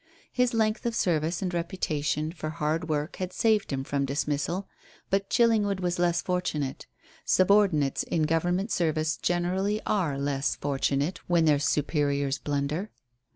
His 0.31 0.55
length 0.55 0.87
of 0.87 0.95
service 0.95 1.43
and 1.43 1.53
reputation 1.53 2.31
for 2.31 2.49
hard 2.49 2.89
work 2.89 3.17
had 3.17 3.31
saved 3.31 3.71
him 3.71 3.83
from 3.83 4.03
dismissal, 4.03 4.67
but 5.11 5.29
Chillingwood 5.29 5.79
was 5.79 5.99
less 5.99 6.23
fortunate; 6.23 6.87
subordinates 7.23 8.01
in 8.01 8.23
Government 8.23 8.71
service 8.71 9.15
generally 9.15 9.79
are 9.85 10.17
less 10.17 10.55
fortunate 10.55 11.19
when 11.29 11.45
their 11.45 11.59
superiors 11.59 12.39
blunder. 12.39 12.89